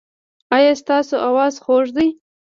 ایا 0.55 0.73
ستاسو 0.81 1.15
اواز 1.29 1.53
خوږ 1.63 1.85
دی؟ 1.95 2.07